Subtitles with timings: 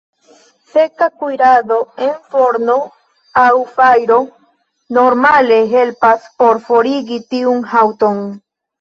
[0.75, 2.79] Seka kuirado en forno
[3.43, 4.19] aŭ fajro
[5.01, 8.31] normale helpas por forigi tiun haŭton.